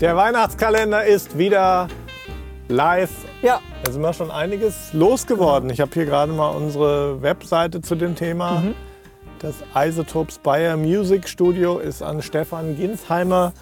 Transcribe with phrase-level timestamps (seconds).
[0.00, 1.88] Der Weihnachtskalender ist wieder
[2.68, 3.10] live.
[3.40, 3.60] Ja.
[3.82, 5.70] Da sind wir schon einiges losgeworden.
[5.70, 8.60] Ich habe hier gerade mal unsere Webseite zu dem Thema.
[8.60, 8.74] Mhm.
[9.38, 13.54] Das Isotopes Bayer Music Studio ist an Stefan Ginsheimer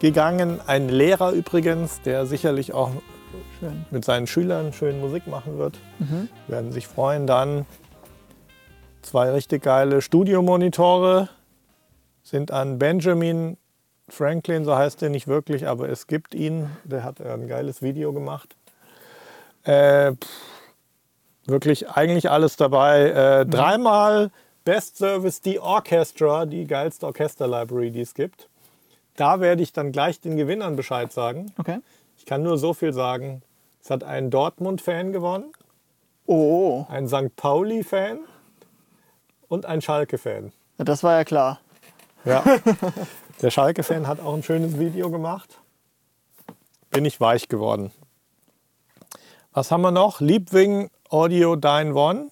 [0.00, 0.60] gegangen.
[0.66, 2.90] Ein Lehrer übrigens, der sicherlich auch
[3.58, 3.86] Schön.
[3.90, 5.78] mit seinen Schülern schön Musik machen wird.
[5.98, 6.28] Mhm.
[6.46, 7.26] Werden sich freuen.
[7.26, 7.64] Dann
[9.00, 11.30] zwei richtig geile Studiomonitore
[12.22, 13.56] sind an Benjamin
[14.12, 16.68] Franklin, so heißt er nicht wirklich, aber es gibt ihn.
[16.84, 18.54] Der hat ein geiles Video gemacht.
[19.64, 20.28] Äh, pff,
[21.46, 23.10] wirklich eigentlich alles dabei.
[23.10, 24.30] Äh, Dreimal
[24.64, 28.48] Best Service die Orchestra, die geilste Orchester-Library, die es gibt.
[29.16, 31.52] Da werde ich dann gleich den Gewinnern Bescheid sagen.
[31.58, 31.78] Okay.
[32.16, 33.42] Ich kann nur so viel sagen.
[33.82, 35.52] Es hat ein Dortmund-Fan gewonnen,
[36.26, 37.34] Oh, ein St.
[37.34, 38.20] Pauli-Fan
[39.48, 40.52] und ein Schalke-Fan.
[40.78, 41.60] ja, das war ja klar.
[42.24, 42.44] Ja.
[43.42, 45.60] Der Schalke-Fan hat auch ein schönes Video gemacht.
[46.90, 47.90] Bin ich weich geworden.
[49.54, 50.20] Was haben wir noch?
[50.20, 52.30] Liebwing Audio Dyne One.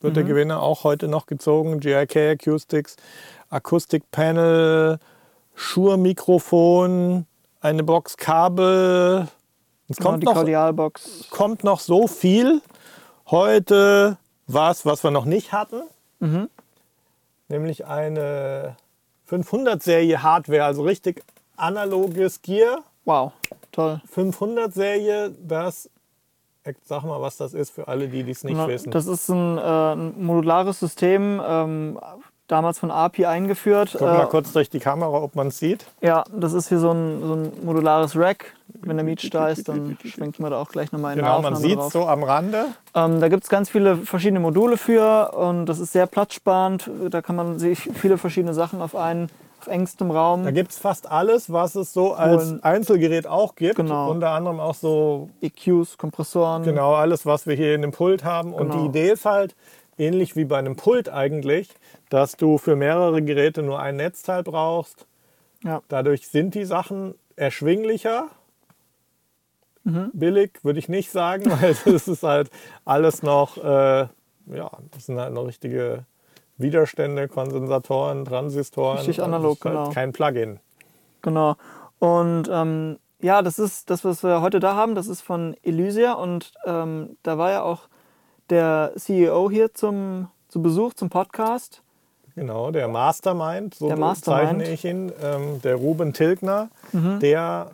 [0.00, 1.80] Wird der Gewinner auch heute noch gezogen.
[1.80, 2.94] GIK Acoustics,
[3.50, 5.00] Akustikpanel,
[5.56, 7.26] Shure-Mikrofon,
[7.60, 9.26] eine Box Kabel.
[9.88, 10.92] Es Genau, kommt die noch,
[11.30, 12.62] kommt noch so viel.
[13.26, 15.82] Heute was, was wir noch nicht hatten.
[17.48, 18.76] Nämlich eine
[19.28, 21.22] 500-Serie Hardware, also richtig
[21.56, 22.82] analoges Gear.
[23.04, 23.32] Wow,
[23.72, 24.00] toll.
[24.14, 25.90] 500-Serie, das,
[26.64, 28.90] äh, sag mal, was das ist für alle, die es nicht Na, wissen.
[28.90, 31.98] Das ist ein, äh, ein modulares System, ähm,
[32.48, 33.90] damals von API eingeführt.
[33.92, 35.86] Guck mal Äh, kurz durch die Kamera, ob man es sieht.
[36.00, 38.54] ja, das ist hier so ein, so ein modulares Rack.
[38.82, 41.56] Wenn der Mietsch da ist, dann schwenken wir da auch gleich nochmal in Genau, man
[41.56, 41.92] sieht drauf.
[41.92, 42.66] so am Rande.
[42.94, 46.90] Ähm, da gibt es ganz viele verschiedene Module für und das ist sehr platzsparend.
[47.10, 49.28] Da kann man sich viele verschiedene Sachen auf einen
[49.60, 50.44] auf engstem Raum.
[50.44, 53.74] Da gibt es fast alles, was es so als Und- Einzelgerät auch gibt.
[53.74, 54.08] Genau.
[54.10, 56.62] Unter anderem auch so EQs, Kompressoren.
[56.62, 58.52] Genau, alles, was wir hier in dem Pult haben.
[58.54, 58.82] Und Genau.
[58.82, 59.56] die Idee ist halt,
[59.98, 61.68] ähnlich wie bei einem Pult eigentlich,
[62.08, 65.06] dass du für mehrere Geräte nur ein Netzteil brauchst.
[65.64, 65.82] Ja.
[65.88, 68.28] Dadurch sind die Sachen erschwinglicher.
[69.84, 70.10] Mhm.
[70.12, 72.50] Billig würde ich nicht sagen, weil es ist halt
[72.84, 74.08] alles noch, äh,
[74.46, 76.04] ja, das sind halt noch richtige
[76.56, 78.98] Widerstände, Kondensatoren, Transistoren.
[78.98, 79.90] Richtig Also analog, halt genau.
[79.90, 80.60] Kein Plugin.
[81.22, 81.56] Genau.
[81.98, 86.12] Und ähm, ja, das ist das, was wir heute da haben, das ist von Elysia
[86.12, 87.88] und ähm, da war ja auch
[88.50, 91.82] der CEO hier zum, zu Besuch zum Podcast.
[92.34, 94.52] Genau, der Mastermind, so Der Mastermind.
[94.52, 94.58] Mhm.
[94.58, 97.72] bezeichne ich ihn, ähm, der Ruben Tilgner, der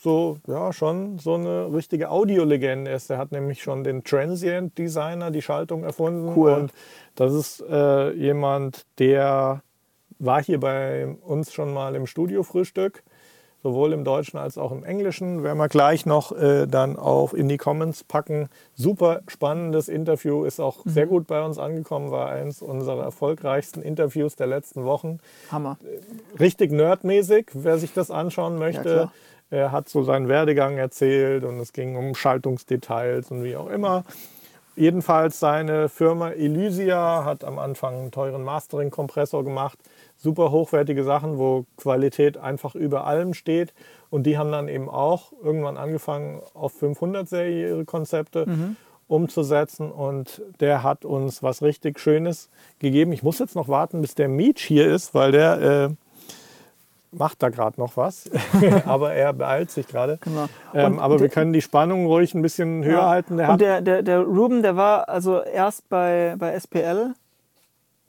[0.00, 3.10] so, ja, schon so eine richtige Audiolegende ist.
[3.10, 6.32] Der hat nämlich schon den Transient Designer, die Schaltung erfunden.
[6.36, 6.52] Cool.
[6.52, 6.72] Und
[7.14, 9.62] das ist äh, jemand, der
[10.18, 13.02] war hier bei uns schon mal im Studiofrühstück,
[13.62, 15.42] sowohl im Deutschen als auch im Englischen.
[15.42, 18.48] Werden wir gleich noch äh, dann auf in die Comments packen.
[18.74, 24.36] Super spannendes Interview, ist auch sehr gut bei uns angekommen, war eins unserer erfolgreichsten Interviews
[24.36, 25.18] der letzten Wochen.
[25.50, 25.78] Hammer.
[26.40, 28.82] Richtig nerdmäßig, wer sich das anschauen möchte.
[28.82, 29.12] klar.
[29.50, 34.04] er hat so seinen Werdegang erzählt und es ging um Schaltungsdetails und wie auch immer.
[34.74, 39.78] Jedenfalls seine Firma Elysia hat am Anfang einen teuren Mastering-Kompressor gemacht.
[40.22, 43.74] Super hochwertige Sachen, wo Qualität einfach über allem steht.
[44.08, 48.46] Und die haben dann eben auch irgendwann angefangen, auf 500-Serie ihre Konzepte
[49.08, 49.90] umzusetzen.
[49.90, 53.12] Und der hat uns was richtig Schönes gegeben.
[53.12, 55.94] Ich muss jetzt noch warten, bis der Meech hier ist, weil der äh,
[57.10, 58.30] macht da gerade noch was.
[58.86, 60.18] aber er beeilt sich gerade.
[60.22, 60.46] Genau.
[60.72, 63.08] Ähm, aber wir können die Spannung ruhig ein bisschen höher Ja.
[63.08, 63.36] halten.
[63.36, 67.14] Der und der, der, der Ruben, der war also erst bei, bei SPL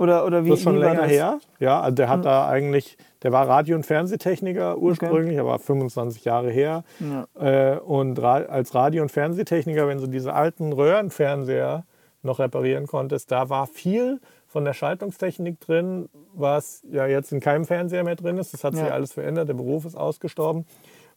[0.04, 1.12] oder, oder wie, das ist schon länger das?
[1.12, 1.40] her.
[1.60, 6.52] Ja, also der hat da eigentlich, der war Radio- und Fernsehtechniker ursprünglich, aber 25 Jahre
[6.52, 6.84] her.
[7.00, 7.74] Ja.
[7.74, 11.86] Äh, und ra als Radio- und Fernsehtechniker, wenn du diese alten Röhrenfernseher
[12.22, 17.66] noch reparieren konntest, da war viel von der Schaltungstechnik drin, was ja jetzt in keinem
[17.66, 18.54] Fernseher mehr drin ist.
[18.54, 18.92] Das hat sich Ja.
[18.92, 20.66] alles verändert, der Beruf ist ausgestorben.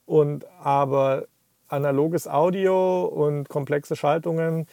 [0.06, 1.25] Und aber
[1.69, 4.67] analoges Audio und komplexe Schaltungen.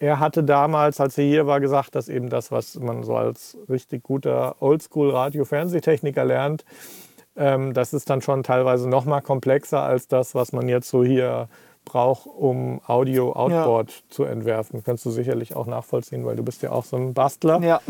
[0.00, 3.58] Er hatte damals, als er hier war, gesagt, dass eben das, was man so als
[3.68, 6.64] richtig guter Oldschool-Radio-Fernsehtechniker lernt,
[7.36, 11.04] ähm, das ist dann schon teilweise noch mal komplexer als das, was man jetzt so
[11.04, 11.48] hier
[11.84, 14.82] braucht, um Audio-Outboard zu entwerfen.
[14.82, 17.80] Kannst du sicherlich auch nachvollziehen, weil du bist ja auch so ein Bastler Ja,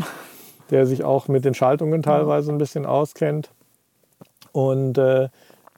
[0.70, 3.50] der sich auch mit den Schaltungen teilweise ein bisschen auskennt.
[4.50, 5.28] Und äh,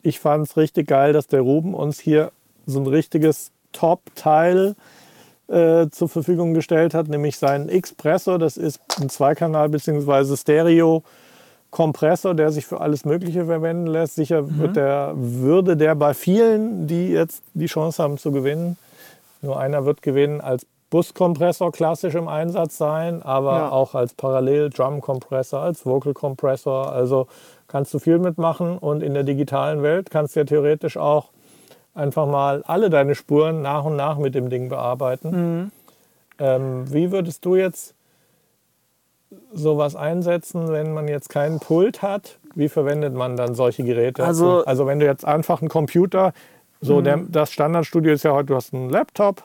[0.01, 2.33] ich fand es richtig geil, dass der Ruben uns hier
[2.65, 5.02] so ein richtiges Top-Teil äh,
[5.49, 8.39] zur Verfügung gestellt hat, nämlich seinen Expresso.
[8.39, 10.37] Das ist ein Zweikanal bzw.
[10.37, 11.03] Stereo
[11.71, 14.15] Kompressor, der sich für alles Mögliche verwenden lässt.
[14.15, 14.59] Sicher Mhm.
[14.59, 18.77] wird der, würde der bei vielen, die jetzt die Chance haben zu gewinnen,
[19.41, 23.69] nur einer wird gewinnen, als Buskompressor klassisch im Einsatz sein, aber Ja.
[23.71, 26.93] auch als Parallel-Drum-Kompressor, als Vocal-Kompressor.
[26.93, 27.27] Also
[27.69, 31.31] kannst du viel mitmachen und in der digitalen Welt kannst du ja theoretisch auch
[31.95, 35.31] einfach mal alle deine Spuren nach und nach mit dem Ding bearbeiten.
[35.31, 35.71] Mhm.
[36.39, 37.95] Ähm, wie würdest du jetzt
[39.53, 42.39] sowas einsetzen, wenn man jetzt keinen Pult hat?
[42.55, 44.25] Wie verwendet man dann solche Geräte?
[44.25, 46.33] Also- also wenn du jetzt einfach einen Computer,
[46.81, 49.43] so der, das Standardstudio ist ja heute, du hast einen Laptop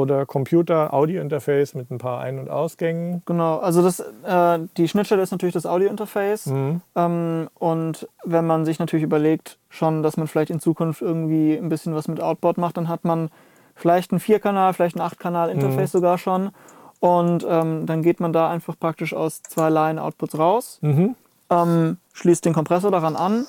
[0.00, 3.22] oder Computer, Audio-Interface mit ein paar Ein- und Ausgängen.
[3.26, 6.46] Genau, also das, äh, die Schnittstelle ist natürlich das Audio-Interface.
[6.46, 6.80] Mhm.
[6.96, 11.68] Ähm, und wenn man sich natürlich überlegt, schon, dass man vielleicht in Zukunft irgendwie ein
[11.68, 13.30] bisschen was mit Outboard macht, dann hat man
[13.74, 16.50] vielleicht ein Vierkanal, vielleicht ein Acht-Kanal-Interface sogar schon.
[16.98, 21.14] Und ähm, dann geht man da einfach praktisch aus zwei Line-Outputs raus, Mhm.
[21.48, 23.46] ähm, schließt den Kompressor daran an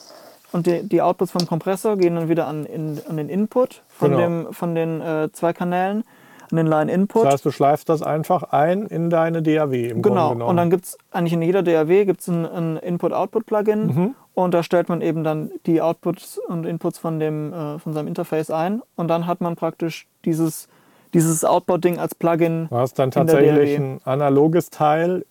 [0.53, 4.12] und die, die Outputs vom Kompressor gehen dann wieder an, in, an den Input von,
[4.12, 4.21] Genau.
[4.21, 6.06] dem, von den äh, zwei Kanälen,
[6.57, 7.25] den Line-Input.
[7.25, 10.86] Das heißt, du schleifst das einfach ein in deine DAW im Genau, und dann gibt
[10.86, 14.15] es eigentlich in jeder DAW gibt's ein, ein Input-Output-Plugin Mhm.
[14.33, 18.07] und da stellt man eben dann die Outputs und Inputs von, dem, äh, von seinem
[18.07, 20.68] Interface ein und dann hat man praktisch dieses,
[21.13, 22.68] dieses Outboard-Ding als Plugin.
[22.69, 25.25] du hast dann in tatsächlich ein analoges Teil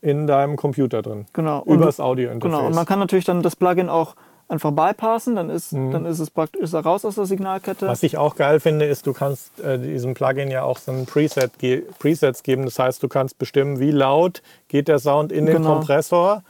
[0.00, 1.26] in deinem Computer drin.
[1.32, 1.60] Genau.
[1.60, 2.50] Und, Übers Audio-Interface.
[2.52, 2.66] genau.
[2.66, 4.16] Und man kann natürlich dann das Plugin auch
[4.52, 5.90] einfach bypassen, dann ist, Mhm.
[5.92, 7.88] dann ist es praktisch ist er raus aus der Signalkette.
[7.88, 11.06] Was ich auch geil finde, ist, du kannst äh, diesem Plugin ja auch so ein
[11.06, 12.64] Preset ge Presets geben.
[12.66, 15.74] Das heißt, du kannst bestimmen, wie laut geht der Sound in den Genau.
[15.76, 16.42] Kompressor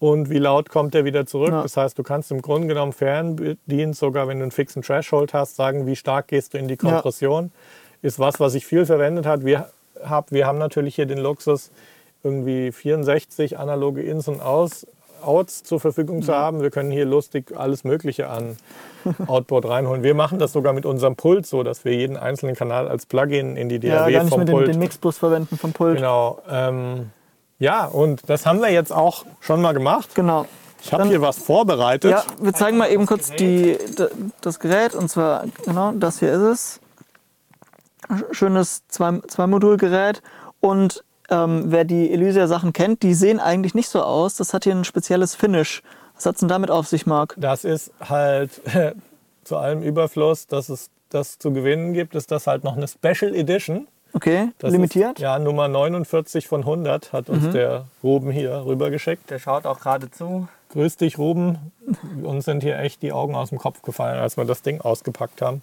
[0.00, 1.52] und wie laut kommt er wieder zurück.
[1.52, 1.62] Ja.
[1.62, 5.56] Das heißt, du kannst im Grunde genommen fernbedient, sogar wenn du einen fixen Threshold hast,
[5.56, 6.90] sagen, wie stark gehst du in die Ja.
[6.90, 7.52] Kompression.
[8.02, 9.44] Ist was, was ich viel verwendet habe.
[9.44, 9.70] Wir,
[10.04, 11.70] hab, wir haben natürlich hier den Luxus,
[12.22, 14.86] irgendwie 64 analoge Ins und Aus.
[15.26, 16.60] Outs zur Verfügung zu haben.
[16.62, 18.56] Wir können hier lustig alles Mögliche an
[19.26, 20.02] Outboard reinholen.
[20.02, 23.56] Wir machen das sogar mit unserem Pult so, dass wir jeden einzelnen Kanal als Plugin
[23.56, 24.68] in die ja, DAW gar nicht vom mit den, Pult.
[24.68, 25.96] den Mixbus verwenden vom Pult.
[25.96, 26.38] Genau.
[26.48, 27.10] Ähm,
[27.58, 30.14] ja, und das haben wir jetzt auch schon mal gemacht.
[30.14, 30.46] Genau.
[30.82, 32.10] Ich habe hier was vorbereitet.
[32.10, 33.78] Ja, wir zeigen mal eben kurz die,
[34.42, 36.80] das Gerät und zwar, genau, das hier ist es.
[38.32, 40.22] Schönes zwei- Zwei-Modul-Gerät
[40.60, 41.02] und
[41.34, 44.36] ähm, wer die Elysia-Sachen kennt, die sehen eigentlich nicht so aus.
[44.36, 45.82] Das hat hier ein spezielles Finish.
[46.14, 47.34] Was hat's denn damit auf sich, Marc?
[47.36, 48.60] Das ist halt
[49.44, 53.34] zu allem Überfluss, dass es das zu gewinnen gibt, ist das halt noch eine Special
[53.34, 53.86] Edition.
[54.14, 55.10] Okay, Das limitiert?
[55.10, 55.14] Mhm.
[55.14, 59.28] Ist, ja, Nummer 49 von 100 hat uns der Ruben hier rübergeschickt.
[59.28, 60.46] Der schaut auch gerade zu.
[60.72, 61.72] Grüß dich, Ruben.
[62.22, 65.42] Uns sind hier echt die Augen aus dem Kopf gefallen, als wir das Ding ausgepackt
[65.42, 65.62] haben.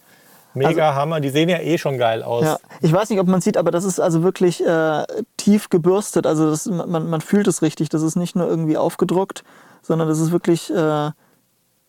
[0.53, 1.19] Mega Hammer.
[1.21, 2.44] Die sehen ja eh schon geil aus.
[2.44, 5.03] Ja, ich weiß nicht, ob man sieht, aber das ist also wirklich äh,
[5.38, 6.25] tief gebürstet.
[6.27, 7.89] Also das, man, man fühlt es richtig.
[7.89, 9.44] Das ist nicht nur irgendwie aufgedruckt,
[9.81, 11.12] sondern das ist wirklich äh,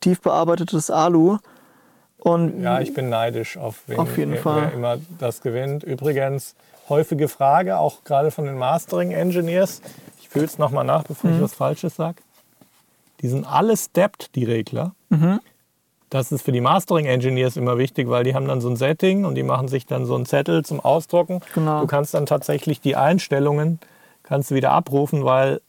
[0.01, 1.39] tief bearbeitetes Alu.
[2.19, 4.63] Und Ja, ich bin neidisch auf wen Auf jeden wer, Fall.
[4.63, 5.83] wer immer das gewinnt.
[5.83, 6.55] Übrigens,
[6.89, 9.83] häufige Frage, auch gerade von den Mastering-Engineers.
[10.21, 11.37] Ich fühle es nochmal nach, bevor Mhm.
[11.37, 12.19] ich was Falsches sage.
[13.23, 14.93] Die sind alle stepped, die Regler.
[15.09, 15.41] Mhm.
[16.13, 19.35] Das ist für die Mastering-Engineers immer wichtig, weil die haben dann so ein Setting und
[19.35, 21.41] die machen sich dann so einen Zettel zum Ausdrucken.
[21.55, 21.81] Genau.
[21.81, 23.81] Du kannst dann tatsächlich die Einstellungen
[24.23, 25.61] kannst wieder abrufen, weil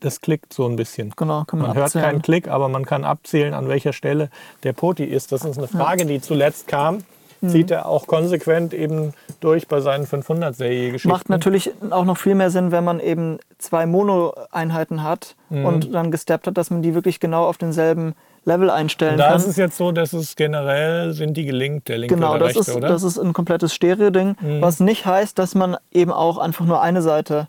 [0.00, 1.12] das klickt so ein bisschen.
[1.16, 2.04] genau, man, Man hört abzählen.
[2.04, 4.28] keinen Klick, aber man kann abzählen, an welcher Stelle
[4.62, 5.32] der Poti ist.
[5.32, 6.98] Das ist eine Frage, die zuletzt kam.
[7.40, 7.48] Mhm.
[7.48, 11.08] Zieht er auch konsequent eben durch bei seinen 500-Serie-Geschichten.
[11.08, 15.64] Macht natürlich auch noch viel mehr Sinn, wenn man eben zwei Mono-Einheiten hat Mhm.
[15.66, 19.36] und dann gesteppt hat, dass man die wirklich genau auf denselben Level einstellen Da kann.
[19.36, 22.48] ist es jetzt so, dass es generell sind die gelinkt, der linke Genau, oder das
[22.56, 22.88] rechte, ist, oder?
[22.88, 24.60] das ist ein komplettes Stereo-Ding, Mhm.
[24.60, 27.46] was nicht heißt, dass man eben auch einfach nur eine Seite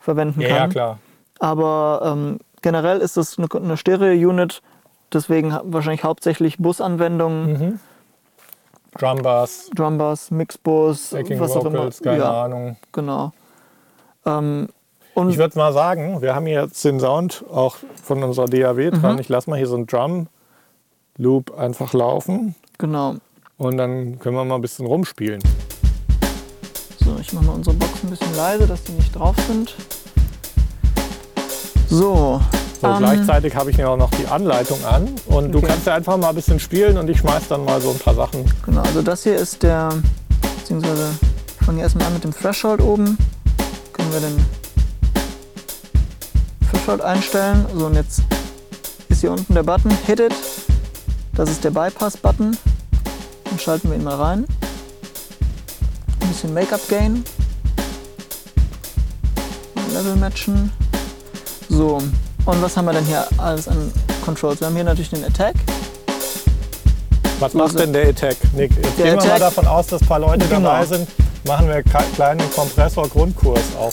[0.00, 0.56] verwenden ja, kann.
[0.56, 0.98] ja, klar.
[1.38, 4.60] Aber ähm, generell ist es eine, eine Stereo-Unit,
[5.12, 7.80] deswegen wahrscheinlich hauptsächlich Busanwendungen, Mhm.
[8.96, 11.78] Drum Bass, Drumbass, Mixbus, Backing was auch immer.
[11.80, 12.76] Vocals, keine ja, Ahnung.
[12.92, 13.32] genau.
[14.24, 14.68] Ähm,
[15.14, 18.90] und Ich würde mal sagen, wir haben hier jetzt den Sound auch von unserer DAW
[18.90, 19.00] Mhm.
[19.00, 19.18] dran.
[19.18, 20.28] Ich lasse mal hier so einen Drum
[21.16, 23.14] Loop einfach laufen genau.
[23.56, 25.40] und dann können wir mal ein bisschen rumspielen.
[27.04, 29.74] So, ich mache mal unsere Box ein bisschen leise, dass die nicht drauf sind.
[31.88, 32.40] So.
[32.80, 35.68] So, ähm, gleichzeitig habe ich ja auch noch die Anleitung an und du Okay.
[35.68, 38.14] kannst ja einfach mal ein bisschen spielen und ich schmeiß dann mal so ein paar
[38.14, 38.44] Sachen.
[38.64, 39.90] Genau, also das hier ist der,
[40.58, 41.10] beziehungsweise
[41.60, 43.16] ich fange erstmal an mit dem Threshold oben.
[43.92, 44.44] Können wir den
[46.84, 47.64] Threshold einstellen.
[47.74, 48.20] So, und jetzt
[49.08, 50.34] ist hier unten der Button Hit It.
[51.32, 52.56] Das ist der Bypass-Button.
[53.44, 54.46] Dann schalten wir ihn mal rein.
[56.20, 57.24] Ein bisschen Make-up-Gain.
[59.94, 60.70] Level matchen.
[61.70, 62.02] So,
[62.44, 63.90] Und was haben wir denn hier alles an
[64.22, 64.60] Controls?
[64.60, 65.54] Wir haben hier natürlich den Attack.
[67.40, 68.72] Was macht denn der Attack, Nick?
[68.76, 70.68] Jetzt gehen wir mal davon aus, dass ein paar Leute Genau.
[70.68, 71.08] dabei sind.
[71.46, 73.92] Machen wir einen kleinen Kompressor-Grundkurs auch.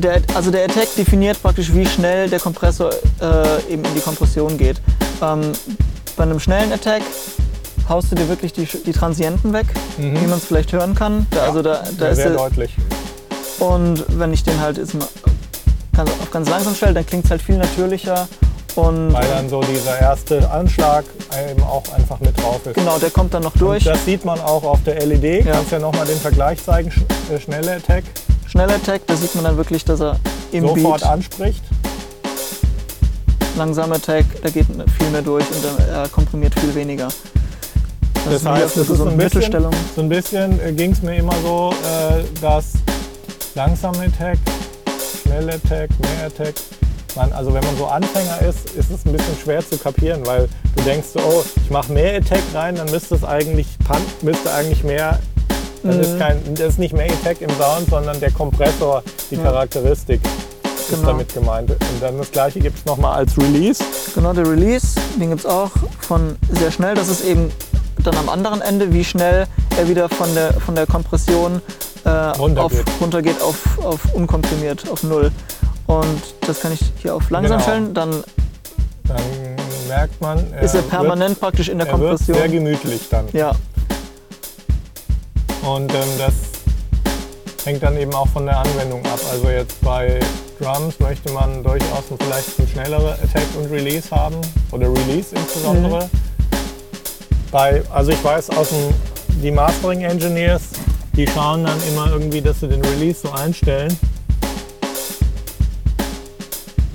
[0.00, 2.90] Der, also der Attack definiert praktisch, wie schnell der Kompressor
[3.20, 4.80] äh, eben in die Kompression geht.
[5.20, 5.52] Ähm,
[6.16, 7.02] bei einem schnellen Attack
[7.88, 11.26] haust du dir wirklich die, die Transienten weg, wie man es vielleicht hören kann.
[11.30, 12.76] Da, also da, da Ja, ist sehr deutlich.
[13.58, 15.08] und wenn ich den halt jetzt mal
[15.96, 18.28] ganz, auf ganz langsam stelle, dann klingt es halt viel natürlicher.
[18.76, 21.04] Und Weil dann so dieser erste Anschlag
[21.50, 22.74] eben auch einfach mit drauf ist.
[22.74, 23.82] genau, der kommt dann noch Und durch.
[23.84, 25.44] das sieht man auch auf der LED.
[25.46, 25.54] Ja.
[25.54, 26.92] Kannst ja nochmal den Vergleich zeigen.
[26.92, 26.98] Sch
[27.32, 28.04] äh, schnelle Attack.
[28.58, 30.18] Schneller Attack, da sieht man dann wirklich, dass er
[30.50, 31.62] im Sofort Beat anspricht.
[33.56, 37.06] langsamer Attack, da geht viel mehr durch und er komprimiert viel weniger.
[38.24, 39.72] Das ist hier heißt, das ist so eine ein bisschen, Mittelstellung.
[39.94, 42.72] so ein bisschen äh, ging es mir immer so, äh, dass
[43.54, 44.38] langsame Attack,
[45.22, 46.54] schnelle Attack, mehr Attack.
[47.14, 50.48] Man, also wenn man so Anfänger ist, ist es ein bisschen schwer zu kapieren, weil
[50.74, 53.68] du denkst, oh, ich mache mehr Attack rein, dann müsste es eigentlich,
[54.22, 55.20] müsste eigentlich mehr,
[55.82, 56.00] das, Mhm.
[56.02, 59.42] ist kein, das ist nicht mehr Attack im Sound, sondern der Kompressor, die Ja.
[59.44, 60.20] Charakteristik
[60.64, 61.08] ist Genau.
[61.08, 61.70] damit gemeint.
[61.70, 63.82] Und dann das gleiche gibt es nochmal als Release.
[64.14, 64.86] Genau, der Release,
[65.20, 65.70] den gibt es auch
[66.00, 66.94] von sehr schnell.
[66.94, 67.50] Das ist eben
[68.02, 71.60] dann am anderen Ende, wie schnell er wieder von der, von der Kompression
[72.04, 72.84] äh, auf, Runtergeht.
[73.00, 75.30] runtergeht auf, auf unkomprimiert, auf Null.
[75.86, 76.06] Und
[76.46, 77.62] das kann ich hier auf langsam Genau.
[77.68, 78.24] stellen, dann
[79.08, 79.16] Dann
[79.88, 82.52] merkt man, ist er wird- permanent praktisch in der er wird sehr Kompression.
[82.64, 83.26] gemütlich dann.
[83.32, 83.52] Ja,
[85.68, 86.32] Und ähm, das
[87.66, 89.20] hängt dann eben auch von der Anwendung ab.
[89.30, 90.18] Also jetzt bei
[90.58, 94.36] Drums möchte man durchaus vielleicht ein schnellere Attack und Release haben
[94.72, 96.04] oder Release insbesondere.
[96.06, 96.10] Mhm.
[97.50, 98.94] Bei, also ich weiß aus dem,
[99.42, 100.62] die Mastering Engineers,
[101.14, 103.94] die schauen dann immer irgendwie, dass sie den Release so einstellen,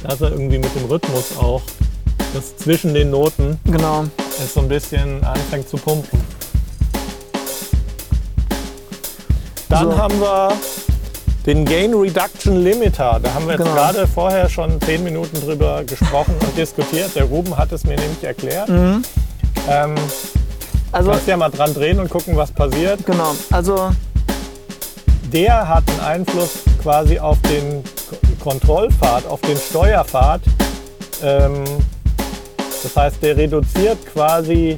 [0.01, 1.61] dass er irgendwie mit dem Rhythmus auch,
[2.33, 4.05] das zwischen den Noten genau.
[4.43, 6.19] es so ein bisschen anfängt zu pumpen.
[9.73, 9.97] Dann So.
[9.97, 10.49] haben wir
[11.47, 13.19] den Gain Reduction Limiter.
[13.21, 13.75] Da haben wir jetzt Genau.
[13.75, 17.15] gerade vorher schon zehn Minuten drüber gesprochen und diskutiert.
[17.15, 18.69] Der Ruben hat es mir nämlich erklärt.
[18.69, 19.03] Mhm.
[19.69, 19.95] Ähm,
[20.91, 23.03] Also, kannst ja mal dran drehen und gucken, was passiert.
[23.05, 23.33] genau.
[23.51, 23.89] Also,
[25.31, 27.83] Der hat einen Einfluss quasi auf den
[28.43, 30.41] Kontrollpfad, auf den Steuerpfad.
[31.23, 31.63] Ähm,
[32.83, 34.77] das heißt, der reduziert quasi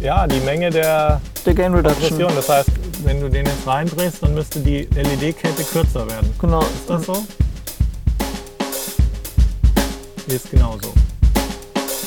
[0.00, 2.32] ja, die Menge der der Gain Reduction.
[2.34, 2.70] Das heißt,
[3.04, 6.32] wenn du den jetzt reindrehst, dann müsste die LED-Kette kürzer werden.
[6.40, 6.60] Genau.
[6.60, 7.24] Ist das so?
[10.28, 10.92] Ist genauso.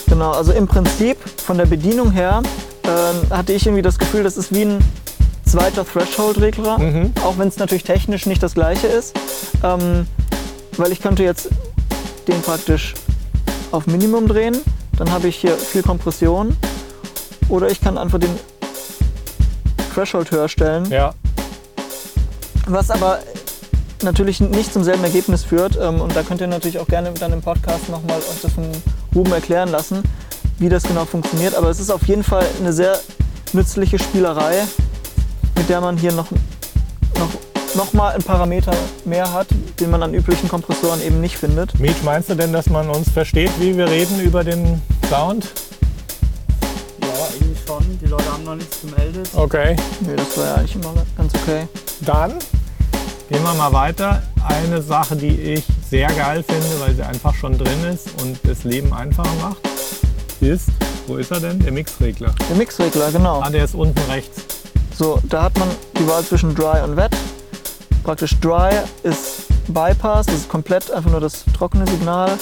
[0.08, 2.42] Genau, also im Prinzip von der Bedienung her
[2.84, 4.80] äh, hatte ich irgendwie das Gefühl, das ist wie ein
[5.46, 7.14] zweiter Threshold-Regler, Mhm.
[7.24, 9.16] auch wenn es natürlich technisch nicht das gleiche ist.
[9.64, 10.08] Ähm,
[10.78, 11.50] weil ich könnte jetzt
[12.28, 12.94] den praktisch
[13.72, 14.58] auf Minimum drehen,
[14.98, 16.56] dann habe ich hier viel Kompression.
[17.50, 18.32] Oder ich kann einfach den
[19.96, 21.14] Threshold höher stellen, Ja,
[22.68, 23.20] was aber
[24.04, 25.78] natürlich nicht zum selben Ergebnis führt.
[25.82, 28.66] Ähm, und da könnt ihr natürlich auch gerne dann im Podcast nochmal euch das von
[29.14, 30.04] Ruben erklären lassen,
[30.60, 31.56] wie das genau funktioniert.
[31.56, 33.00] Aber es ist auf jeden Fall eine sehr
[33.54, 34.64] nützliche Spielerei,
[35.56, 36.30] mit der man hier noch,
[37.18, 37.30] noch,
[37.76, 38.74] noch mal einen Parameter
[39.06, 39.48] mehr hat,
[39.80, 41.80] den man an üblichen Kompressoren eben nicht findet.
[41.80, 45.48] Mietsch, meinst du denn, dass man uns versteht, wie wir reden über den Sound?
[48.02, 49.30] Die Leute haben noch nichts gemeldet.
[49.34, 49.76] Okay.
[50.02, 51.68] Nee, das war ja eigentlich immer ganz okay.
[52.02, 52.32] Dann
[53.30, 54.22] gehen wir mal weiter.
[54.48, 58.64] Eine Sache, die ich sehr geil finde, weil sie einfach schon drin ist und das
[58.64, 59.58] Leben einfacher macht,
[60.42, 60.70] ist,
[61.08, 61.60] wo ist er denn?
[61.60, 62.34] Der Mixregler.
[62.50, 63.42] Der Mixregler, genau.
[63.42, 64.44] Ah, der ist unten rechts.
[64.98, 67.12] So, da hat man die Wahl zwischen Dry und Wet.
[68.04, 68.72] Praktisch Dry
[69.04, 72.38] ist Bypass, das ist komplett einfach nur das trockene Signal.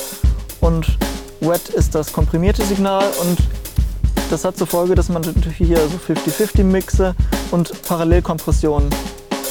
[0.62, 0.98] Und
[1.40, 3.06] Wet ist das komprimierte Signal.
[3.22, 3.38] Und
[4.30, 7.16] das hat zur Folge, dass man natürlich hier so 50-50 Mixe
[7.52, 8.90] und Parallelkompressionen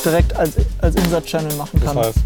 [0.05, 2.05] direkt als, als Insert-Channel machen Das kann.
[2.05, 2.19] heißt,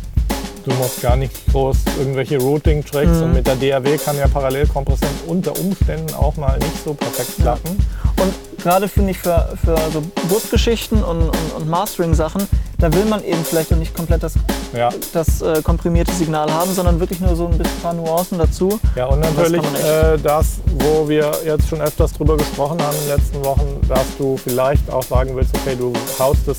[0.65, 3.23] du musst gar nicht groß irgendwelche Routing-Tricks Mhm.
[3.23, 7.77] und mit der DAW kann ja Parallelkompression unter Umständen auch mal nicht so perfekt klappen.
[8.23, 12.49] Und gerade finde ich für, für so Busgeschichten und, und, und Mastering-Sachen,
[12.79, 14.35] da will man eben vielleicht auch nicht komplett das,
[14.77, 14.91] Ja.
[15.13, 18.79] das äh, komprimierte Signal haben, sondern wirklich nur so ein bisschen paar Nuancen dazu.
[18.95, 19.85] Ja, und das natürlich man echt.
[19.85, 20.47] äh, das,
[20.79, 24.91] wo wir jetzt schon öfters drüber gesprochen haben in den letzten Wochen, dass du vielleicht
[24.91, 26.59] auch sagen willst, okay, du haust das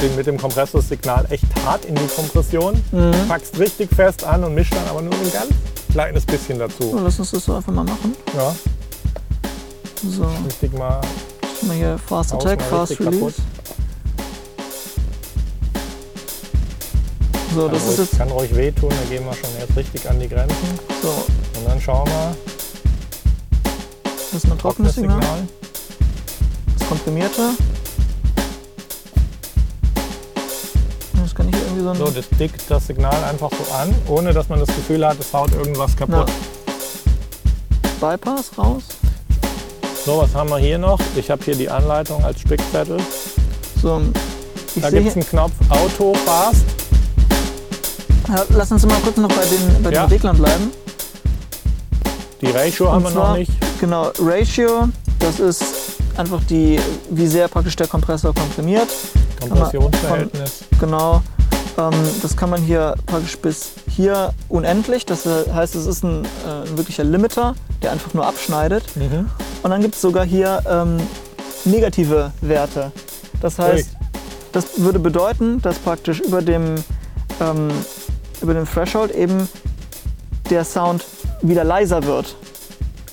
[0.00, 3.12] den, mit dem Kompressorsignal echt hart in die Kompression, Mhm.
[3.28, 5.50] packst richtig fest an und mischst dann aber nur ein ganz
[5.92, 6.90] kleines bisschen dazu.
[6.90, 8.16] So, lass uns das so einfach mal machen.
[8.36, 8.52] Ja,
[10.02, 11.00] So, richtig mal
[11.64, 13.18] mal hier Fast Attack, Fast Release.
[13.18, 13.34] kaputt.
[17.54, 20.18] So, Kann das ist ruhig, kann ruhig wehtun, da gehen wir schon jetzt richtig an
[20.18, 20.56] die Grenzen.
[21.02, 21.08] so.
[21.58, 22.34] Und dann schauen wir,
[24.32, 25.20] Das ist ein trockenes Signal.
[25.20, 25.38] Signal.
[26.78, 27.50] Das komprimierte.
[31.22, 31.96] Das kann ich irgendwie so ein.
[31.96, 35.32] So, das dickt das Signal einfach so an, ohne dass man das Gefühl hat, es
[35.34, 36.30] haut irgendwas kaputt.
[38.00, 38.84] Bypass raus.
[40.06, 40.98] So, was haben wir hier noch?
[41.14, 42.98] Ich habe hier die Anleitung als Spickzettel.
[43.80, 44.00] So,
[44.76, 46.64] Da gibt es einen Knopf Auto Fast.
[48.32, 50.06] Ja, lass uns mal kurz noch bei den, bei Ja.
[50.06, 50.70] den Reglern bleiben.
[52.40, 53.52] Die Ratio haben wir zwar- noch nicht.
[53.80, 55.64] Genau, Ratio, das ist
[56.16, 58.88] einfach die, wie sehr praktisch der Kompressor komprimiert.
[59.40, 60.64] Kompressionsverhältnis.
[60.80, 61.22] Genau.
[61.78, 65.06] Ähm, das kann man hier praktisch bis hier unendlich.
[65.06, 68.84] Das heißt, es ist ein, äh, ein wirklicher Limiter, der einfach nur abschneidet.
[68.96, 69.28] Mhm.
[69.62, 70.98] Und dann gibt es sogar hier ähm,
[71.64, 72.92] negative Werte.
[73.40, 73.88] Das heißt,
[74.52, 76.74] das würde bedeuten, dass praktisch über dem,
[77.40, 77.70] ähm,
[78.42, 79.48] über dem Threshold eben
[80.50, 81.04] der Sound
[81.42, 82.34] wieder leiser wird.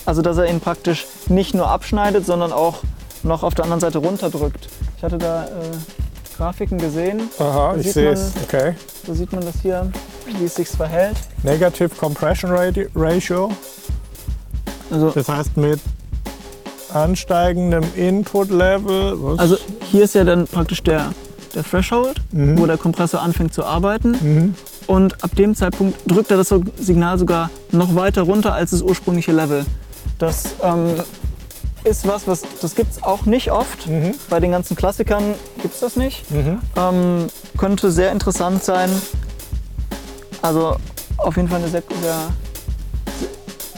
[0.05, 2.79] Also dass er ihn praktisch nicht nur abschneidet, sondern auch
[3.23, 4.67] noch auf der anderen Seite runterdrückt.
[4.97, 5.49] Ich hatte da äh,
[6.37, 7.23] Grafiken gesehen.
[7.37, 8.31] Aha, ich sehe es.
[8.43, 8.73] Okay.
[9.05, 9.91] Da sieht man das hier,
[10.25, 11.17] wie es sich verhält.
[11.43, 13.51] Negative Compression Rati- Ratio.
[14.89, 15.79] Also, Das heißt mit
[16.93, 19.13] ansteigendem Input Level.
[19.21, 19.39] Was?
[19.39, 19.57] also
[19.91, 21.11] hier ist ja dann praktisch der,
[21.55, 22.57] der Threshold, Mhm.
[22.57, 24.11] wo der Kompressor anfängt zu arbeiten.
[24.11, 24.55] Mhm.
[24.89, 29.31] Und ab dem Zeitpunkt drückt er das Signal sogar noch weiter runter als das ursprüngliche
[29.31, 29.63] Level.
[30.17, 30.95] Das ähm,
[31.83, 33.85] ist was, was das gibt es auch nicht oft.
[33.85, 34.15] Mhm.
[34.31, 36.31] Bei den ganzen Klassikern gibt es das nicht.
[36.31, 36.57] Mhm.
[36.75, 38.89] Ähm, könnte sehr interessant sein.
[40.41, 40.75] Also
[41.17, 41.83] auf jeden Fall eine sehr,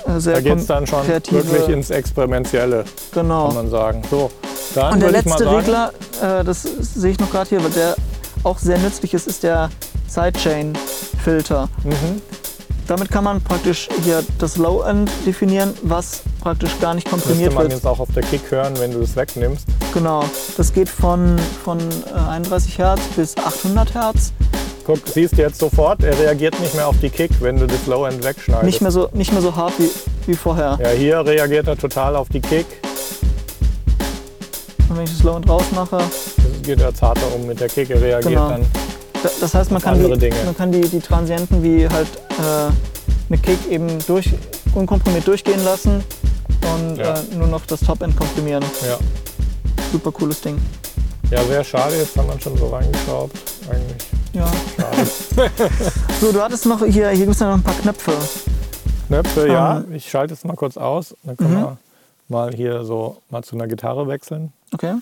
[0.05, 3.47] sehr, sehr Da geht es dann schon wirklich ins Experimentelle, genau.
[3.47, 4.01] kann man sagen.
[4.09, 4.31] So,
[4.75, 7.49] dann Und der würde ich mal letzte sagen, Regler, äh, das sehe ich noch gerade
[7.49, 7.97] hier, weil der
[8.43, 9.69] auch sehr nützlich ist, ist der
[11.25, 11.69] Sidechain-Filter.
[11.83, 12.21] Mhm.
[12.87, 17.63] Damit kann man praktisch hier das Low-End definieren, was praktisch gar nicht müsste komprimiert man
[17.63, 17.73] wird.
[17.73, 19.65] jetzt auch auf der Kick hören, wenn du das wegnimmst.
[19.93, 20.23] Genau.
[20.57, 24.33] Das geht von, von äh, 31 Hertz bis 800 Hertz.
[24.85, 27.85] Guck, siehst du jetzt sofort, er reagiert nicht mehr auf die Kick, wenn du das
[27.85, 28.65] Low End wegschneidest.
[28.65, 29.89] Nicht mehr so, nicht mehr so hart wie,
[30.25, 30.77] wie vorher.
[30.81, 32.65] Ja, hier reagiert er total auf die Kick.
[34.89, 38.01] Und wenn ich das Low-End rausmache, Das geht er zarter um mit der Kick, er
[38.01, 38.49] reagiert Genau.
[38.49, 38.65] dann.
[39.23, 40.35] Da- das heißt, man kann, die, Dinge.
[40.45, 42.71] man kann die, die Transienten wie halt äh,
[43.29, 44.29] eine Kick eben durch,
[44.75, 46.03] unkomprimiert durchgehen lassen
[46.75, 47.13] und Ja.
[47.13, 48.63] äh, nur noch das Top-End komprimieren.
[48.85, 48.97] Ja.
[49.91, 50.57] Super cooles Ding.
[51.29, 53.37] ja, sehr schade, jetzt haben wir schon so reingeschraubt.
[53.69, 54.47] Eigentlich Ja.
[54.77, 55.51] schade.
[56.21, 58.13] So, du hattest noch, hier, hier gibt es noch ein paar Knöpfe.
[59.07, 59.77] Knöpfe, ja.
[59.79, 59.93] Ähm.
[59.95, 61.15] Ich schalte es mal kurz aus.
[61.23, 61.61] Dann können Mhm.
[61.61, 61.77] wir
[62.29, 64.53] mal hier so mal zu einer Gitarre wechseln.
[64.73, 64.93] Okay.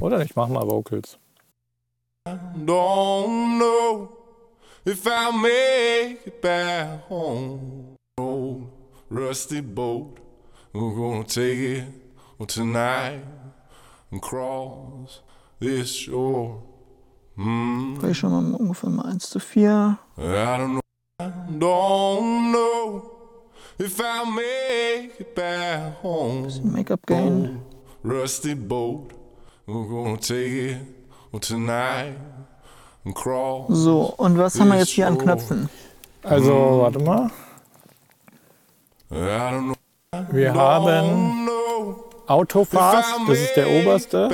[0.00, 1.18] Oder ich mache mal Vocals.
[2.26, 4.08] Don't know
[4.84, 7.94] if I'll make it back home.
[8.18, 8.68] Old
[9.08, 10.18] rusty boat,
[10.72, 13.22] we're gonna take it tonight
[14.10, 15.20] and cross
[15.60, 16.62] this shore.
[17.36, 19.96] Mm, ich schon mal ungefähr mal 1 zu 4.
[20.18, 23.02] I don't know, don't know
[23.78, 26.48] if I'll make it back home.
[26.64, 27.60] Make-up Gain.
[28.02, 29.12] Rusty boat,
[29.66, 30.95] we're gonna take it.
[33.68, 35.68] So, und was haben wir jetzt hier an Knöpfen?
[36.22, 37.30] Also, warte mal.
[40.30, 41.48] Wir haben
[42.26, 44.28] Autofast, das ist der oberste.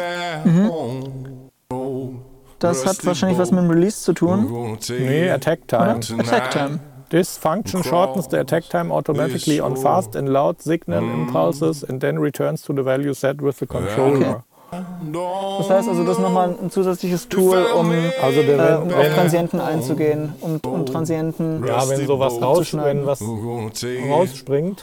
[2.58, 4.78] Das hat wahrscheinlich was mit dem Release zu tun.
[4.88, 6.00] Nee, Attack Time.
[6.18, 6.80] Attack Time.
[7.10, 12.18] This function shortens the attack time automatically on fast and loud signal impulses and then
[12.18, 14.44] returns to the value set with the controller.
[14.72, 18.98] Das heißt also, das ist nochmal ein zusätzliches Tool, um, Also der, äh, wenn, um
[18.98, 21.62] auf Transienten einzugehen und, und Transienten.
[21.66, 24.82] ja, wenn sowas raus, wenn was rausspringt,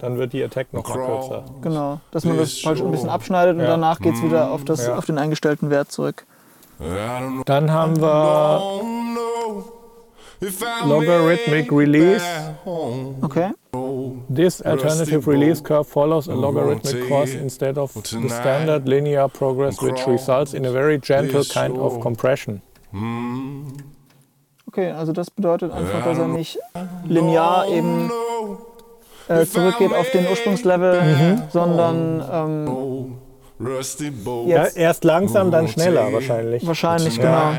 [0.00, 1.44] dann wird die Attack noch mal kürzer.
[1.60, 3.66] Genau, dass man das praktisch ein bisschen abschneidet und Ja.
[3.68, 4.96] danach geht es wieder auf, das, Ja.
[4.96, 6.24] auf den eingestellten Wert zurück.
[7.44, 8.62] Dann haben wir
[10.86, 12.24] Logarithmic Release.
[13.20, 13.50] Okay.
[14.28, 20.06] This alternative release curve follows a logarithmic course instead of the standard linear progress, which
[20.06, 22.60] results in a very gentle kind of compression.
[24.66, 26.58] Okay, also das bedeutet einfach, dass er nicht
[27.06, 28.10] linear eben
[29.28, 33.14] äh, zurückgeht auf den Ursprungslevel, sondern ähm.
[34.46, 36.64] Ja, erst langsam, dann schneller wahrscheinlich.
[36.66, 37.52] wahrscheinlich, genau.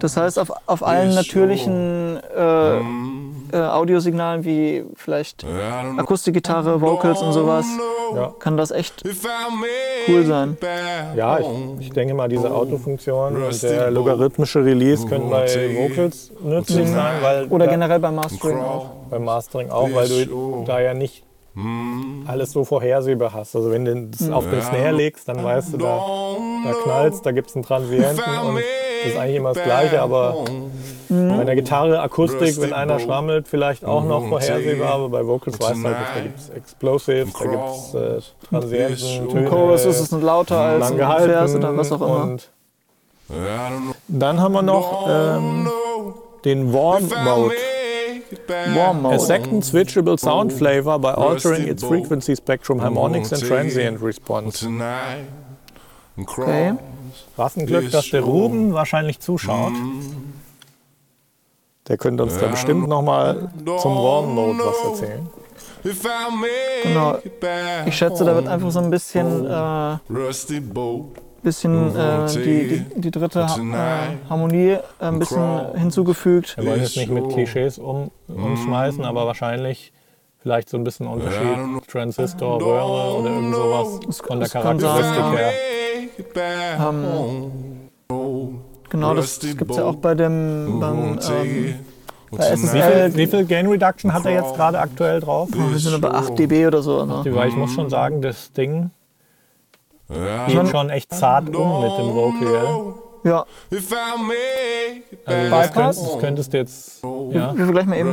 [0.00, 2.82] Das heißt, auf, auf allen natürlichen äh, äh,
[3.52, 5.44] Audiosignalen wie vielleicht.
[5.96, 7.66] Akustikgitarre, Vocals und sowas,
[8.14, 8.32] Ja.
[8.38, 9.02] kann das echt
[10.08, 10.56] Cool sein.
[11.16, 11.46] Ja, ich,
[11.80, 17.46] ich denke mal, diese Autofunktion und der logarithmische Release können bei Vocals nützlich sein, weil
[17.46, 18.86] oder da- generell beim Mastering auch.
[19.10, 21.24] beim Mastering auch, weil du da ja nicht
[22.26, 23.54] alles so vorhersehbar hast.
[23.54, 26.00] Also wenn du das auf den Snare legst, dann weißt du, da,
[26.64, 28.58] da knallst, da gibt es einen Transienten und
[29.04, 30.44] das ist eigentlich immer das Gleiche, aber
[31.08, 35.76] bei einer Gitarre, Akustik, wenn einer schrammelt, vielleicht auch noch vorhersehbar, aber bei Vocals halt,
[35.76, 40.12] nicht, da gibt es Explosives, da gibt es äh, Transienten, Töne, Im Chorus ist es
[40.12, 42.36] ein lauter als gehalten Vers oder was auch immer.
[44.08, 45.68] dann haben wir noch ähm,
[46.44, 47.54] den Warm Mode.
[48.48, 49.20] Warm A Mode.
[49.20, 54.66] second switchable sound flavor by altering its frequency spectrum, harmonics and transient response.
[56.16, 56.72] Okay.
[57.36, 59.72] Was ein Glück, dass der Ruben wahrscheinlich zuschaut.
[61.88, 65.28] Der könnte uns da bestimmt nochmal zum Warm Mode was erzählen.
[66.82, 67.18] Genau.
[67.86, 73.00] Ich schätze, da wird einfach so ein bisschen, äh, Rusty boat bisschen äh, die, die,
[73.00, 76.56] die dritte ha äh, Harmonie äh, ein bisschen hinzugefügt.
[76.56, 79.92] Wir wollen jetzt nicht mit Klischees um, umschmeißen, aber wahrscheinlich
[80.42, 81.86] vielleicht so ein bisschen Unterschied.
[81.86, 85.52] Transistor, Röhre oder irgend sowas von der Charakteristik her.
[86.78, 87.90] Ähm.
[88.90, 91.74] Genau, das gibt es ja auch bei dem beim, ähm,
[92.30, 95.48] bei Wie viel, wie viel Gain Reduction hat er jetzt gerade aktuell drauf?
[95.52, 97.04] Wir sind aber 8 dB oder so.
[97.04, 97.24] Ne?
[97.34, 98.90] Weil ich muss schon sagen, das Ding
[100.08, 102.94] Ja, geht schon echt zart um mit dem Vocal.
[103.24, 103.46] Ja,
[105.24, 106.02] Also das, könnt, Bypass?
[106.02, 108.12] das könntest du jetzt, ja, wir gleich mal eben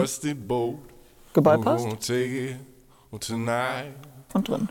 [3.20, 3.94] tonight
[4.34, 4.70] und drin.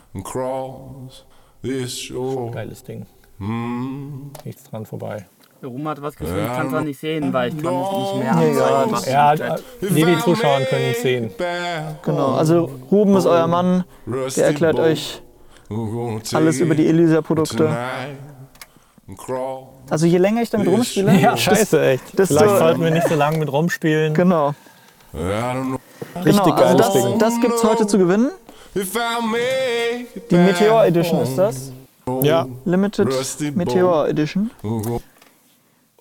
[2.51, 3.05] geiles Ding.
[3.41, 4.31] Mm.
[4.45, 5.25] Nichts dran vorbei.
[5.61, 7.91] Der Ruhm hat was gefunden, ich kann es zwar nicht sehen, weil ich kann es
[7.91, 8.95] nicht mehr Nee, anzeigen.
[9.05, 9.63] ja, Ja, Chat.
[9.91, 11.31] nee, die Zuschauer können es sehen.
[12.03, 13.83] Genau, also Ruben ist euer Mann,
[14.35, 15.21] der erklärt euch
[16.33, 17.69] alles über die Elysia-Produkte.
[19.89, 22.17] Also je länger ich damit rumspiele, Ja, scheiße, echt.
[22.17, 24.13] desto- Vielleicht sollten wir nicht so lange mit rumspielen.
[24.13, 24.53] genau,
[25.13, 25.77] don't know
[26.23, 26.43] genau.
[26.53, 27.19] Also das, Ding.
[27.19, 28.29] das gibt es heute zu gewinnen.
[28.73, 31.71] Die Meteor Edition ist das.
[32.23, 33.07] Ja, Limited
[33.55, 34.51] Meteor Edition.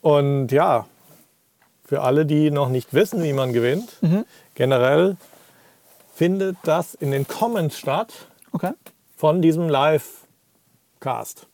[0.01, 0.87] Und ja,
[1.85, 3.99] für alle, die noch nicht wissen, wie man gewinnt,
[4.55, 5.17] generell
[6.15, 8.13] findet das in den Comments statt
[8.53, 8.73] Okay.
[9.17, 11.47] von diesem Live-Cast.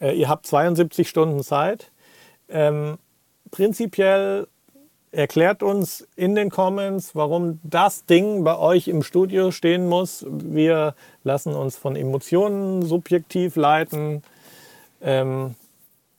[0.00, 1.90] Äh, ihr habt 72 Stunden Zeit.
[2.48, 2.98] Ähm,
[3.50, 4.48] prinzipiell
[5.16, 10.26] erklärt uns in den Comments, warum das Ding bei euch im Studio stehen muss.
[10.28, 14.22] Wir lassen uns von Emotionen subjektiv leiten.
[15.00, 15.54] Ähm,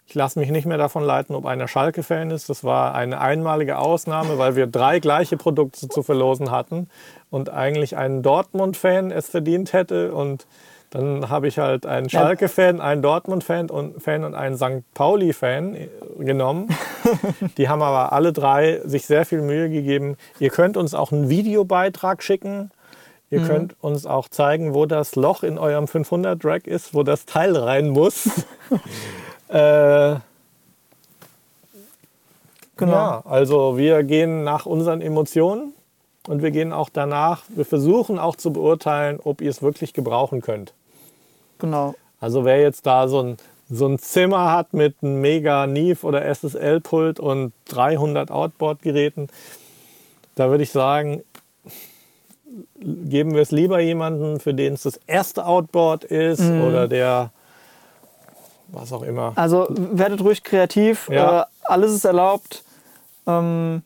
[0.07, 2.49] ich lasse mich nicht mehr davon leiten, ob einer Schalke-Fan ist.
[2.49, 6.89] Das war eine einmalige Ausnahme, weil wir drei gleiche Produkte zu verlosen hatten
[7.29, 10.13] und eigentlich ein Dortmund-Fan es verdient hätte.
[10.13, 10.47] Und
[10.89, 14.83] dann habe ich halt einen Schalke-Fan, einen Dortmund-Fan und, Fan und einen St.
[14.93, 16.69] Pauli-Fan äh, genommen.
[17.57, 20.15] Die haben aber alle drei sich sehr viel Mühe gegeben.
[20.39, 22.71] Ihr könnt uns auch einen Videobeitrag schicken.
[23.29, 27.57] Ihr könnt uns auch zeigen, wo das Loch in eurem 500-Rack ist, wo das Teil
[27.57, 28.29] rein muss.
[29.49, 30.15] äh,
[32.77, 32.91] Genau.
[32.91, 35.73] ja, also wir gehen nach unseren Emotionen
[36.27, 40.41] und wir gehen auch danach, wir versuchen auch zu beurteilen, ob ihr es wirklich gebrauchen
[40.41, 40.73] könnt.
[41.59, 41.95] Genau.
[42.19, 43.37] Also wer jetzt da so ein,
[43.69, 49.27] so ein Zimmer hat mit einem Mega Neve oder SSL-Pult und 300 Outboard-Geräten,
[50.35, 51.23] da würde ich sagen,
[52.79, 57.31] geben wir es lieber jemandem, für den es das erste Outboard ist oder der,
[58.67, 59.33] was auch immer.
[59.35, 61.09] Also werdet ruhig kreativ.
[61.09, 61.41] Ja.
[61.41, 62.63] Äh, alles ist erlaubt.
[63.25, 63.83] Ähm,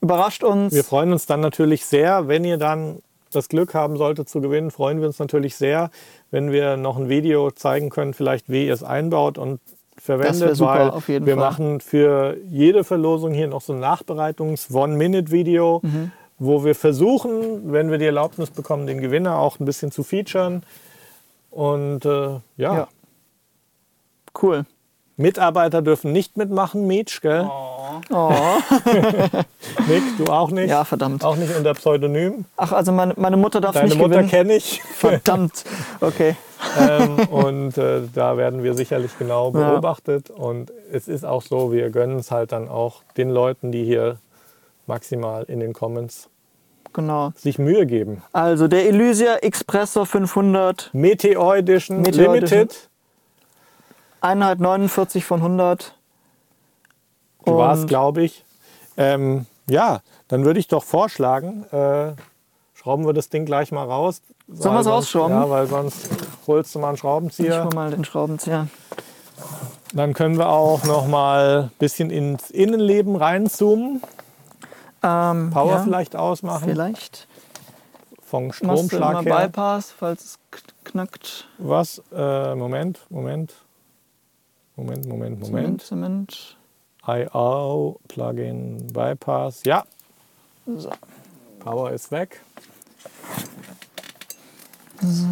[0.00, 0.74] überrascht uns.
[0.74, 4.70] Wir freuen uns dann natürlich sehr, wenn ihr dann das Glück haben solltet zu gewinnen,
[4.70, 5.90] freuen wir uns natürlich sehr,
[6.30, 9.60] wenn wir noch ein Video zeigen können, vielleicht wie ihr es einbaut und
[9.98, 11.44] verwendet, super, weil auf jeden wir Fall.
[11.50, 16.12] machen für jede Verlosung hier noch so ein Nachbereitungs-One-Minute-Video, Mhm.
[16.38, 20.62] wo wir versuchen, wenn wir die Erlaubnis bekommen, den Gewinner auch ein bisschen zu featuren.
[21.50, 22.88] Und äh, ja, Ja.
[24.40, 24.64] Cool.
[25.18, 27.46] Mitarbeiter dürfen nicht mitmachen, Mietsch, gell?
[27.48, 27.81] Oh.
[29.88, 30.68] Nick, du auch nicht?
[30.70, 31.24] Ja, verdammt.
[31.24, 32.44] Auch nicht unter Pseudonym.
[32.56, 34.28] Ach, also meine, meine Mutter darf Deine nicht Mutter gewinnen.
[34.28, 34.82] kenne ich.
[34.82, 35.64] Verdammt.
[36.00, 36.36] Okay.
[36.78, 39.70] ähm, und äh, da werden wir sicherlich genau Ja.
[39.70, 40.30] beobachtet.
[40.30, 44.18] Und es ist auch so, wir gönnen es halt dann auch den Leuten, die hier
[44.86, 46.28] maximal in den Comments
[46.92, 47.32] Genau.
[47.36, 48.22] sich Mühe geben.
[48.32, 52.88] Also der Elysia Expressor 500, Meteor Edition Meteor Limited.
[54.20, 55.94] Einheit 49 von 100.
[57.44, 58.44] Du warst, glaube ich.
[58.96, 62.12] Ähm, Ja, dann würde ich doch vorschlagen, äh,
[62.74, 64.20] schrauben wir das Ding gleich mal raus.
[64.48, 65.36] Sollen wir es rausschrauben?
[65.36, 66.08] Ja, weil sonst
[66.48, 67.64] holst du mal einen Ich Schraubenzieher.
[67.64, 68.66] hol mal den Schraubenzieher.
[69.94, 74.02] Dann können wir auch noch mal ein bisschen ins Innenleben reinzoomen.
[75.02, 76.68] Ähm, Power ja, vielleicht ausmachen.
[76.68, 77.28] Vielleicht.
[78.22, 79.46] Vom Machst du Stromschlag her.
[79.48, 80.38] Bypass, falls es
[80.84, 81.46] knackt.
[81.58, 82.02] Was?
[82.12, 83.54] Äh, Moment, Moment.
[84.76, 85.82] Moment, Moment, Zement, Moment.
[85.82, 86.56] Zement.
[87.06, 89.62] IO, Plugin, Bypass.
[89.64, 89.84] Ja,
[90.66, 90.90] So.
[91.58, 92.40] Power ist weg.
[95.00, 95.26] So.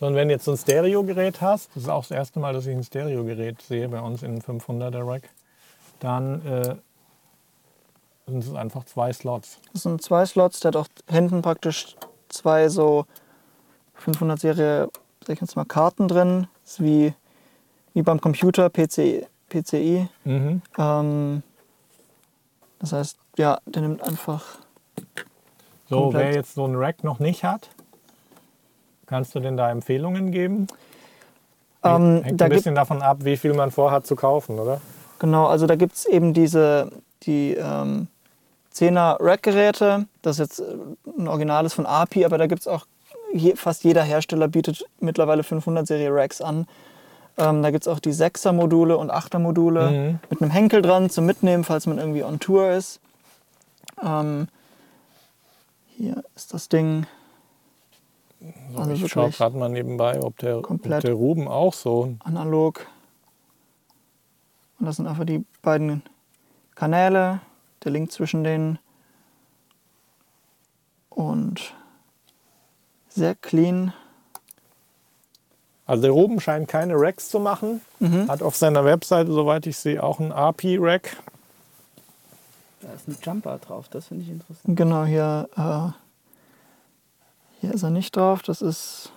[0.00, 2.66] Und wenn du jetzt so ein Stereogerät hast, das ist auch das erste Mal, dass
[2.66, 5.28] ich ein Stereogerät sehe bei uns in 500er Rack,
[6.00, 6.76] dann äh,
[8.26, 9.58] sind es einfach zwei Slots.
[9.72, 11.96] Das sind zwei Slots, der hat auch hinten praktisch
[12.30, 13.04] zwei so
[13.94, 14.88] 500 Serie,
[15.26, 16.46] sag ich jetzt mal, Karten drin.
[16.70, 17.12] Ist wie,
[17.94, 20.08] wie beim Computer, PC, PCI.
[20.22, 20.62] Mhm.
[20.78, 21.42] Ähm,
[22.78, 24.44] das heißt, ja, der nimmt einfach.
[25.88, 27.70] So, wer jetzt so ein Rack noch nicht hat,
[29.06, 30.68] kannst du denn da Empfehlungen geben?
[31.82, 34.80] Ähm, Hängt da ein bisschen davon ab, wie viel man vorhat zu kaufen, oder?
[35.18, 36.92] genau, also da gibt es eben diese
[37.24, 38.06] die ähm,
[38.72, 40.06] 10er Rack-Geräte.
[40.22, 40.76] Das ist jetzt äh,
[41.18, 42.86] ein originales von API, aber da gibt es auch
[43.32, 46.66] je, fast jeder Hersteller bietet mittlerweile 500 Serie Racks an.
[47.38, 50.18] Ähm, da gibt es auch die 6er Module und 8er Module Mhm.
[50.30, 53.00] mit einem Henkel dran zum Mitnehmen, falls man irgendwie on Tour ist.
[54.02, 54.48] Ähm,
[55.96, 57.06] hier ist das Ding.
[58.76, 62.14] Also ich schaue gerade mal nebenbei, ob der, ob der Ruben auch so.
[62.24, 62.86] analog.
[64.78, 66.02] Und das sind einfach die beiden
[66.74, 67.40] Kanäle,
[67.84, 68.78] der Link zwischen denen.
[71.10, 71.74] Und
[73.20, 73.92] sehr clean.
[75.86, 77.82] Also der Ruben scheint keine Racks zu machen.
[77.98, 78.28] Mhm.
[78.28, 81.16] Hat auf seiner Webseite, soweit ich sehe, auch ein API-Rack.
[82.80, 84.74] Da ist ein Jumper drauf, das finde ich interessant.
[84.76, 85.92] Genau, hier, äh,
[87.60, 88.40] hier ist er nicht drauf.
[88.42, 89.12] Das ist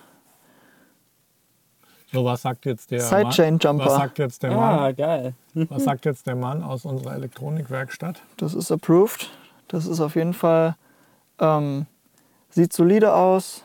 [2.12, 3.58] So, was sagt jetzt der Sidechain Mann?
[3.60, 3.86] Jumper.
[3.86, 4.96] Was sagt jetzt der Ah, Mann?
[4.96, 5.34] geil.
[5.70, 8.20] Was sagt jetzt der Mann aus unserer Elektronikwerkstatt?
[8.36, 9.30] Das ist approved.
[9.68, 10.76] Das ist auf jeden Fall,
[11.38, 11.86] ähm,
[12.50, 13.62] sieht solide aus.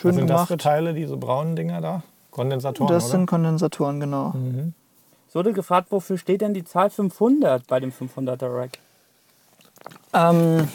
[0.00, 0.48] Schön Was sind das gemacht.
[0.48, 2.02] für Teile, diese braunen Dinger da?
[2.30, 3.10] Kondensatoren, Das oder?
[3.12, 4.30] sind Kondensatoren, genau.
[4.30, 4.72] Mhm.
[5.28, 8.70] Es wurde gefragt, wofür steht denn die Zahl 500 bei dem 500er Rack?
[10.14, 10.68] Ähm,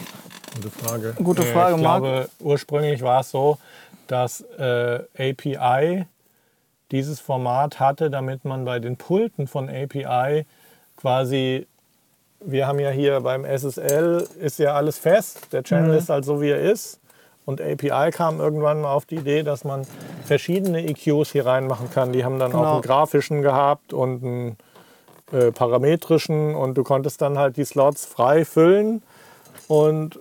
[0.56, 1.14] Gute Frage.
[1.24, 2.02] Gute Äh, Frage, Ich Marc.
[2.04, 3.58] glaube, ursprünglich war es so,
[4.08, 6.06] dass äh, API
[6.92, 10.46] dieses Format hatte, damit man bei den Pulten von API
[10.98, 11.66] quasi,
[12.42, 15.98] wir haben ja hier beim SSL, ist ja alles fest, der Channel Mhm.
[15.98, 17.00] ist halt so, wie er ist.
[17.45, 19.84] Und API kam irgendwann mal auf die Idee, dass man
[20.25, 22.12] verschiedene EQs hier reinmachen kann.
[22.12, 22.73] Die haben dann auch Genau.
[22.73, 24.58] einen grafischen gehabt und einen
[25.31, 29.03] äh, parametrischen und du konntest dann halt die Slots frei füllen
[29.67, 30.19] und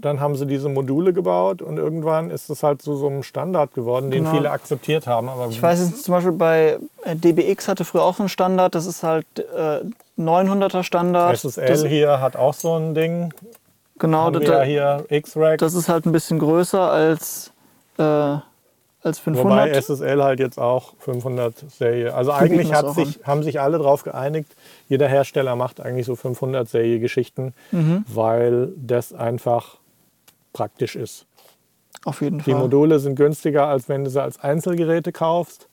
[0.00, 3.74] dann haben sie diese Module gebaut und irgendwann ist es halt zu so einem Standard
[3.74, 4.36] geworden, den Genau.
[4.36, 5.28] viele akzeptiert haben.
[5.28, 8.76] Aber Ich weiß jetzt zum Beispiel bei äh, DBX hatte früher auch so einen Standard,
[8.76, 9.80] das ist halt äh,
[10.16, 11.36] 900er Standard.
[11.36, 13.32] SSL das, hier hat auch so ein Ding.
[13.98, 15.58] Genau, das, wir ja hier X-Rack.
[15.58, 17.52] das ist halt ein bisschen größer als,
[17.98, 19.44] äh, als 500.
[19.44, 22.14] Wobei SSL halt jetzt auch 500 Serie.
[22.14, 24.54] Also eigentlich bieten das hat sich, haben sich alle darauf geeinigt,
[24.88, 28.04] jeder Hersteller macht eigentlich so 500 Serie Geschichten, Mhm.
[28.08, 29.76] weil das einfach
[30.52, 31.26] praktisch ist.
[32.04, 32.60] Auf jeden Die Fall.
[32.60, 35.68] Module sind günstiger, als wenn du sie als Einzelgeräte kaufst.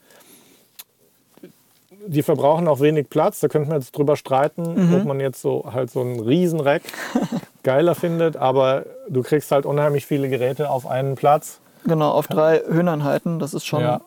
[2.08, 3.40] Die verbrauchen auch wenig Platz.
[3.40, 4.96] Da könnte man jetzt drüber streiten, Mhm.
[4.96, 6.82] ob man jetzt so halt so einen Riesenrack
[7.64, 8.38] geiler findet.
[8.38, 11.60] Aber du kriegst halt unheimlich viele Geräte auf einen Platz.
[11.86, 13.40] Genau, auf drei Höheneinheiten.
[13.40, 14.02] Das ist schon Ja.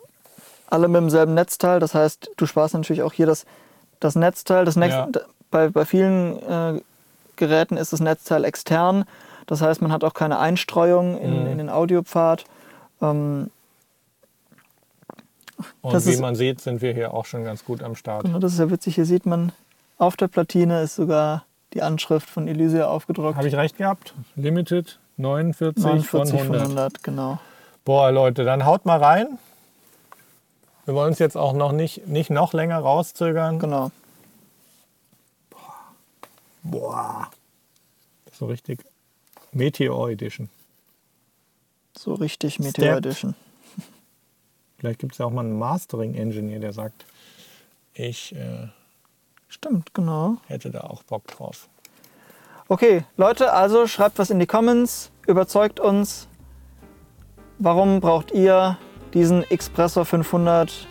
[0.68, 1.80] alle mit demselben Netzteil.
[1.80, 3.46] Das heißt, du sparst natürlich auch hier das,
[4.00, 4.64] das Netzteil.
[4.64, 5.08] Das Netz, Ja.
[5.50, 6.80] bei, bei vielen äh,
[7.36, 9.04] Geräten ist das Netzteil extern.
[9.46, 11.46] Das heißt, man hat auch keine Einstreuung in, Mhm.
[11.52, 12.44] in den Audiopfad.
[13.00, 13.50] Ähm,
[15.82, 18.24] Und Das wie ist- man sieht, sind wir hier auch schon ganz gut am Start.
[18.24, 18.94] genau, das ist ja witzig.
[18.94, 19.52] Hier sieht man,
[19.98, 21.44] auf der Platine ist sogar
[21.74, 23.36] die Anschrift von Elysia aufgedruckt.
[23.36, 24.14] Habe ich recht gehabt?
[24.36, 26.62] Limited 49, 49 von von 100.
[26.62, 27.38] 100, genau.
[27.84, 29.38] Boah, Leute, dann haut mal rein.
[30.84, 33.58] Wir wollen uns jetzt auch noch nicht, nicht noch länger rauszögern.
[33.58, 33.90] genau.
[36.62, 37.28] Boah.
[38.32, 38.84] So richtig
[39.52, 40.48] Meteor Edition.
[41.96, 43.06] So richtig Meteor Stepped.
[43.06, 43.34] Edition.
[44.78, 47.04] Vielleicht gibt es ja auch mal einen Mastering-Engineer, der sagt,
[47.94, 48.68] ich äh,
[49.48, 50.36] Stimmt, genau.
[50.46, 51.68] hätte da auch Bock drauf.
[52.68, 56.28] Okay, Leute, also schreibt was in die Comments, überzeugt uns.
[57.58, 58.78] Warum braucht ihr
[59.14, 60.86] diesen Expressor 500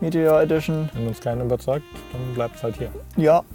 [0.00, 0.90] Meteor Edition.
[0.92, 2.90] Wenn uns keiner überzeugt, dann bleibt es halt hier.
[3.16, 3.42] Ja,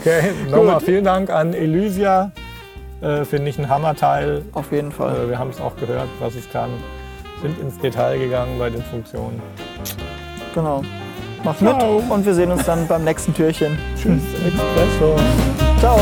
[0.00, 2.30] Okay, nochmal vielen Dank an Elysia.
[3.00, 4.44] Äh, Finde ich ein Hammerteil.
[4.52, 5.24] auf jeden Fall.
[5.24, 6.70] Äh, wir haben es auch gehört, was es kann.
[7.40, 9.40] Sind ins Detail gegangen bei den Funktionen.
[10.54, 10.82] Genau.
[11.44, 12.02] Macht mit Ciao.
[12.10, 13.78] und wir sehen uns dann beim nächsten Türchen.
[13.96, 15.16] Tschüss, Expresso.
[15.78, 15.98] Ciao.